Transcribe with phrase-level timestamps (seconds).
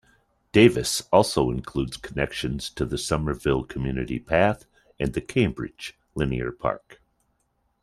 [0.51, 4.65] Davis also includes connections to the Somerville Community Path
[4.99, 6.99] and the Cambridge Linear Park.